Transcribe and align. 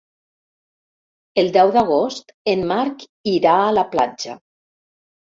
El 1.43 1.51
deu 1.59 1.75
d'agost 1.77 2.35
en 2.57 2.67
Marc 2.75 3.09
irà 3.37 3.57
a 3.71 3.73
la 3.81 3.89
platja. 3.97 4.43